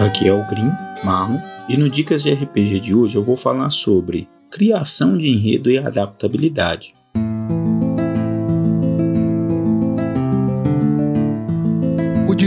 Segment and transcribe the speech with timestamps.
[0.00, 0.70] Aqui é o Green
[1.04, 5.70] Marlon e no Dicas de RPG de hoje eu vou falar sobre criação de enredo
[5.70, 6.94] e adaptabilidade.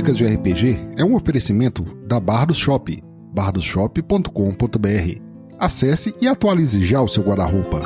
[0.06, 2.96] Dicas de RPG é um oferecimento da Bardos Shop,
[3.34, 5.20] bardosshop.com.br.
[5.58, 7.82] Acesse e atualize já o seu guarda-roupa.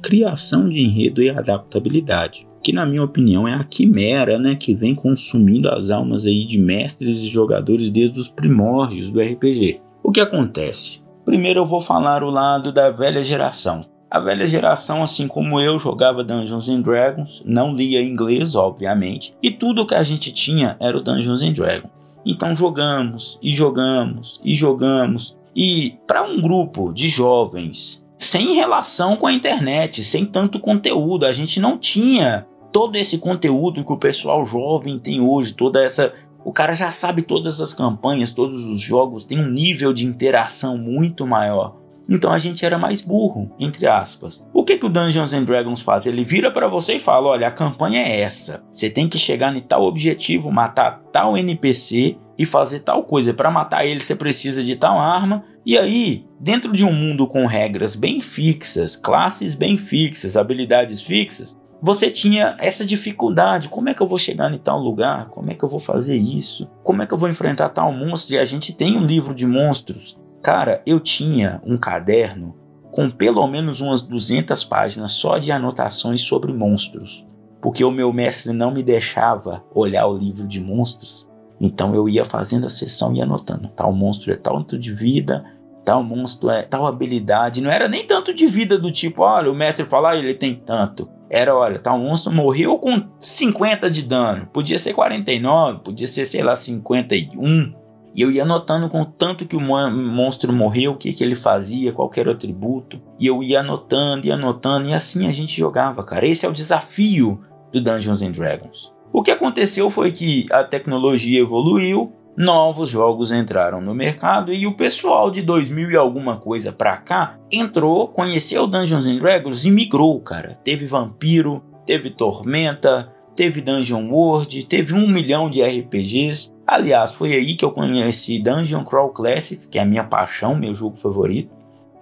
[0.00, 4.94] criação de enredo e adaptabilidade, que na minha opinião é a quimera, né, que vem
[4.94, 9.82] consumindo as almas aí de mestres e jogadores desde os primórdios do RPG.
[10.02, 11.02] O que acontece?
[11.26, 13.84] Primeiro eu vou falar o lado da velha geração.
[14.10, 19.50] A velha geração, assim como eu, jogava Dungeons and Dragons, não lia inglês, obviamente, e
[19.50, 21.90] tudo que a gente tinha era o Dungeons and Dragons.
[22.24, 25.36] Então jogamos e jogamos e jogamos.
[25.54, 31.24] E para um grupo de jovens sem relação com a internet, sem tanto conteúdo.
[31.24, 36.12] A gente não tinha todo esse conteúdo que o pessoal jovem tem hoje, toda essa.
[36.44, 40.76] O cara já sabe todas as campanhas, todos os jogos, tem um nível de interação
[40.76, 41.76] muito maior.
[42.08, 44.42] Então a gente era mais burro, entre aspas.
[44.54, 46.06] O que, que o Dungeons and Dragons faz?
[46.06, 48.64] Ele vira para você e fala: olha, a campanha é essa.
[48.72, 53.34] Você tem que chegar em tal objetivo, matar tal NPC e fazer tal coisa.
[53.34, 55.44] Para matar ele, você precisa de tal arma.
[55.66, 61.54] E aí, dentro de um mundo com regras bem fixas, classes bem fixas, habilidades fixas,
[61.82, 63.68] você tinha essa dificuldade.
[63.68, 65.28] Como é que eu vou chegar em tal lugar?
[65.28, 66.70] Como é que eu vou fazer isso?
[66.82, 68.34] Como é que eu vou enfrentar tal monstro?
[68.34, 72.54] E a gente tem um livro de monstros Cara, eu tinha um caderno
[72.90, 77.26] com pelo menos umas 200 páginas só de anotações sobre monstros,
[77.60, 81.28] porque o meu mestre não me deixava olhar o livro de monstros.
[81.60, 83.68] Então eu ia fazendo a sessão e anotando.
[83.68, 85.44] Tal monstro é tanto de vida,
[85.84, 87.62] tal monstro é tal habilidade.
[87.62, 90.54] Não era nem tanto de vida do tipo, olha, o mestre fala, ah, ele tem
[90.54, 91.10] tanto.
[91.28, 94.46] Era, olha, tal monstro morreu com 50 de dano.
[94.52, 97.74] Podia ser 49, podia ser, sei lá, 51.
[98.14, 101.92] E eu ia anotando com tanto que o monstro morreu, o que, que ele fazia,
[101.92, 103.00] qual era o atributo.
[103.18, 106.26] E eu ia anotando e anotando, e assim a gente jogava, cara.
[106.26, 107.40] Esse é o desafio
[107.72, 108.92] do Dungeons and Dragons.
[109.12, 114.76] O que aconteceu foi que a tecnologia evoluiu, novos jogos entraram no mercado e o
[114.76, 120.20] pessoal de 2000 e alguma coisa pra cá entrou, conheceu Dungeons and Dragons e migrou,
[120.20, 120.58] cara.
[120.62, 126.52] Teve Vampiro, teve Tormenta, teve Dungeon World, teve um milhão de RPGs.
[126.70, 130.74] Aliás, foi aí que eu conheci Dungeon Crawl Classics, que é a minha paixão, meu
[130.74, 131.50] jogo favorito.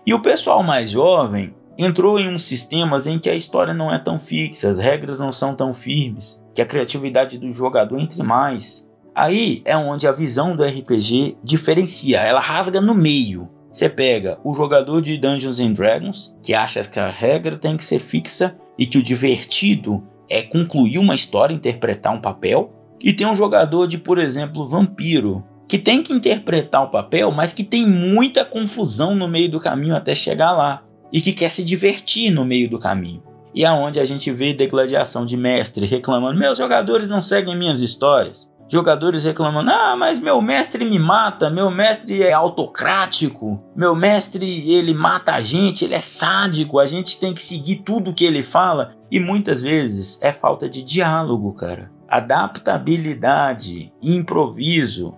[0.04, 3.98] E o pessoal mais jovem entrou em uns sistemas em que a história não é
[4.00, 8.90] tão fixa, as regras não são tão firmes, que a criatividade do jogador entre mais.
[9.14, 13.48] Aí é onde a visão do RPG diferencia, ela rasga no meio.
[13.70, 17.84] Você pega o jogador de Dungeons and Dragons, que acha que a regra tem que
[17.84, 22.72] ser fixa e que o divertido é concluir uma história, interpretar um papel.
[23.02, 27.52] E tem um jogador de, por exemplo, Vampiro, que tem que interpretar o papel, mas
[27.52, 30.82] que tem muita confusão no meio do caminho até chegar lá.
[31.12, 33.22] E que quer se divertir no meio do caminho.
[33.54, 37.80] E aonde é a gente vê degladiação de mestre reclamando: meus jogadores não seguem minhas
[37.80, 44.70] histórias jogadores reclamando: "Ah, mas meu mestre me mata, meu mestre é autocrático, meu mestre
[44.70, 48.42] ele mata a gente, ele é sádico, a gente tem que seguir tudo que ele
[48.42, 48.94] fala".
[49.10, 51.90] E muitas vezes é falta de diálogo, cara.
[52.08, 55.14] Adaptabilidade, improviso.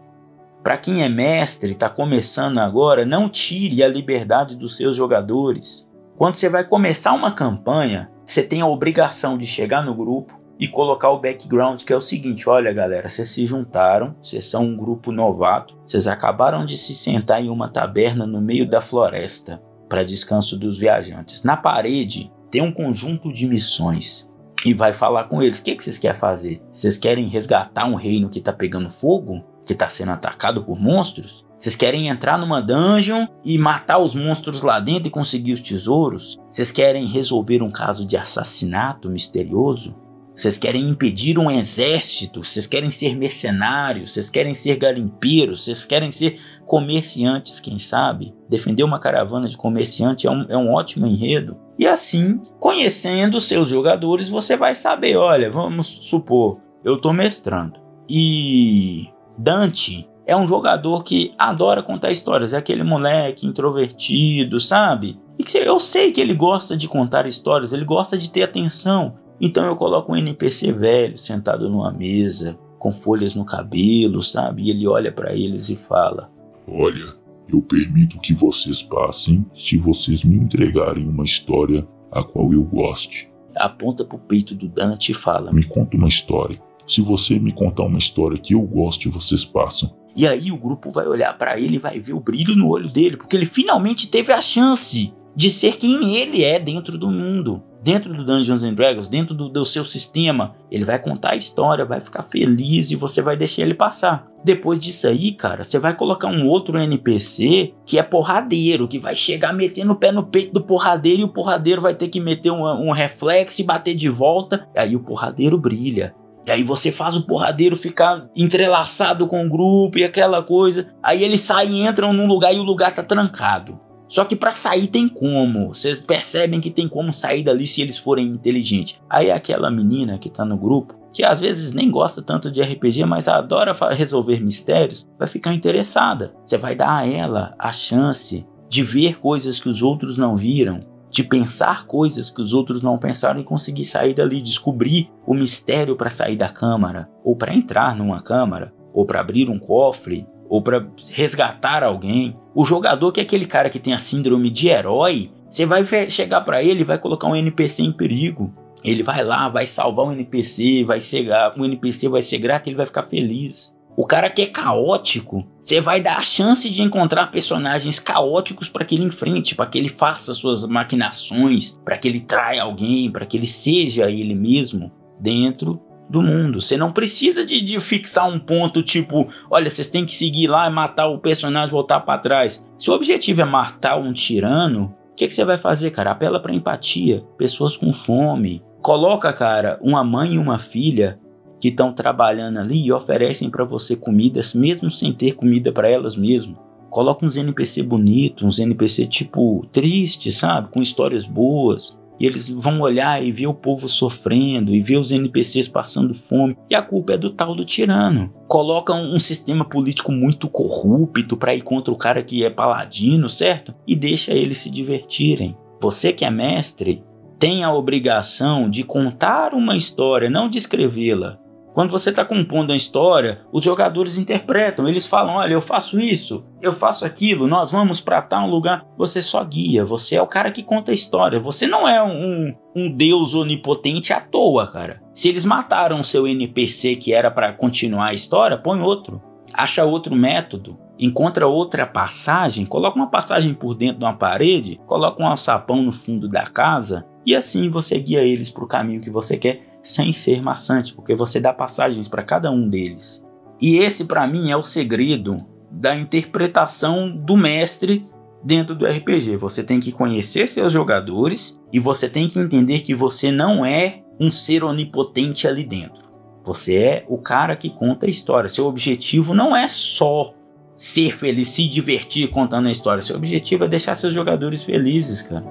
[0.62, 5.87] Para quem é mestre, está começando agora, não tire a liberdade dos seus jogadores.
[6.16, 10.66] Quando você vai começar uma campanha, você tem a obrigação de chegar no grupo, e
[10.66, 14.77] colocar o background, que é o seguinte: olha, galera, vocês se juntaram, vocês são um
[14.77, 20.04] grupo novato, vocês acabaram de se sentar em uma taberna no meio da floresta para
[20.04, 21.43] descanso dos viajantes.
[21.43, 24.28] Na parede tem um conjunto de missões
[24.65, 26.63] e vai falar com eles: o que, que vocês querem fazer?
[26.72, 29.45] Vocês querem resgatar um reino que está pegando fogo?
[29.66, 31.45] Que está sendo atacado por monstros?
[31.59, 36.39] Vocês querem entrar numa dungeon e matar os monstros lá dentro e conseguir os tesouros?
[36.49, 39.95] Vocês querem resolver um caso de assassinato misterioso?
[40.39, 46.13] Vocês querem impedir um exército, vocês querem ser mercenários, vocês querem ser garimpeiros, vocês querem
[46.13, 48.33] ser comerciantes, quem sabe?
[48.49, 51.57] Defender uma caravana de comerciante é um, é um ótimo enredo.
[51.77, 57.81] E assim, conhecendo seus jogadores, você vai saber: olha, vamos supor, eu estou mestrando.
[58.09, 65.19] E Dante é um jogador que adora contar histórias, é aquele moleque introvertido, sabe?
[65.39, 69.15] E que eu sei que ele gosta de contar histórias, ele gosta de ter atenção.
[69.41, 74.65] Então eu coloco um NPC velho sentado numa mesa, com folhas no cabelo, sabe?
[74.65, 76.30] E ele olha para eles e fala:
[76.69, 77.16] Olha,
[77.51, 83.33] eu permito que vocês passem se vocês me entregarem uma história a qual eu goste.
[83.57, 86.60] Aponta pro peito do Dante e fala: Me conta uma história.
[86.86, 89.97] Se você me contar uma história que eu goste, vocês passam.
[90.16, 92.91] E aí o grupo vai olhar para ele e vai ver o brilho no olho
[92.91, 97.63] dele, porque ele finalmente teve a chance de ser quem ele é dentro do mundo,
[97.81, 100.57] dentro do Dungeons and Dragons, dentro do, do, seu sistema.
[100.69, 104.27] Ele vai contar a história, vai ficar feliz e você vai deixar ele passar.
[104.45, 109.15] Depois disso aí, cara, você vai colocar um outro NPC que é porradeiro, que vai
[109.15, 112.51] chegar metendo o pé no peito do porradeiro e o porradeiro vai ter que meter
[112.51, 114.69] um, um reflexo e bater de volta.
[114.77, 116.16] Aí o porradeiro brilha.
[116.48, 120.89] E aí você faz o porradeiro ficar entrelaçado com o grupo e aquela coisa.
[121.03, 123.78] Aí eles saem e entram num lugar e o lugar tá trancado.
[124.09, 125.68] Só que para sair tem como.
[125.74, 128.98] Vocês percebem que tem como sair dali se eles forem inteligentes.
[129.10, 133.04] Aí aquela menina que tá no grupo, que às vezes nem gosta tanto de RPG,
[133.04, 136.34] mas adora resolver mistérios, vai ficar interessada.
[136.47, 140.80] Você vai dar a ela a chance de ver coisas que os outros não viram,
[141.10, 145.97] de pensar coisas que os outros não pensaram e conseguir sair dali, descobrir o mistério
[145.97, 150.63] para sair da câmara, ou para entrar numa câmara, ou para abrir um cofre, ou
[150.63, 152.37] para resgatar alguém.
[152.55, 156.41] O jogador que é aquele cara que tem a síndrome de herói, você vai chegar
[156.43, 158.53] para ele e vai colocar um NPC em perigo.
[158.84, 162.77] Ele vai lá, vai salvar um NPC, vai ser, o NPC vai ser grato, ele
[162.77, 163.77] vai ficar feliz.
[164.00, 168.84] O cara que é caótico, você vai dar a chance de encontrar personagens caóticos para
[168.84, 173.27] que ele enfrente, para que ele faça suas maquinações, para que ele traia alguém, para
[173.27, 176.60] que ele seja ele mesmo dentro do mundo.
[176.60, 180.71] Você não precisa de, de, fixar um ponto tipo, olha, vocês têm que seguir lá
[180.71, 182.65] e matar o personagem voltar para trás.
[182.78, 186.12] Se o objetivo é matar um tirano, o que, que você vai fazer, cara?
[186.12, 188.62] Apela para empatia, pessoas com fome.
[188.80, 191.18] Coloca, cara, uma mãe e uma filha
[191.60, 196.16] que estão trabalhando ali e oferecem para você comidas, mesmo sem ter comida para elas
[196.16, 196.57] mesmas.
[196.91, 200.69] Coloca uns NPC bonitos, uns NPC tipo tristes, sabe?
[200.71, 201.99] Com histórias boas.
[202.21, 206.57] E eles vão olhar e ver o povo sofrendo e ver os NPCs passando fome.
[206.69, 208.33] E a culpa é do tal do tirano.
[208.49, 213.28] Coloca um, um sistema político muito corrupto para ir contra o cara que é paladino,
[213.28, 213.75] certo?
[213.87, 215.57] E deixa eles se divertirem.
[215.81, 217.04] Você que é mestre
[217.39, 221.39] tem a obrigação de contar uma história, não de escrevê-la.
[221.78, 226.45] Quando você está compondo uma história, os jogadores interpretam, eles falam: olha, eu faço isso,
[226.60, 228.84] eu faço aquilo, nós vamos para tal lugar.
[228.97, 231.39] Você só guia, você é o cara que conta a história.
[231.39, 235.01] Você não é um, um deus onipotente à toa, cara.
[235.15, 239.22] Se eles mataram seu NPC que era para continuar a história, põe outro.
[239.54, 245.22] Acha outro método, encontra outra passagem, coloca uma passagem por dentro de uma parede, coloca
[245.22, 249.10] um alçapão no fundo da casa e assim você guia eles para o caminho que
[249.10, 253.25] você quer sem ser maçante, porque você dá passagens para cada um deles.
[253.61, 258.05] E esse, para mim, é o segredo da interpretação do mestre
[258.43, 259.37] dentro do RPG.
[259.37, 264.02] Você tem que conhecer seus jogadores e você tem que entender que você não é
[264.21, 266.09] um ser onipotente ali dentro.
[266.45, 268.49] Você é o cara que conta a história.
[268.49, 270.35] Seu objetivo não é só
[270.76, 273.02] ser feliz, se divertir contando a história.
[273.02, 275.45] Seu objetivo é deixar seus jogadores felizes, cara.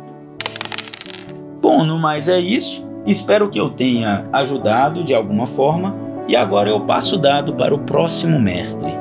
[1.62, 2.88] Bom, no mais é isso.
[3.08, 5.96] Espero que eu tenha ajudado de alguma forma
[6.28, 8.92] e agora eu passo o dado para o próximo mestre.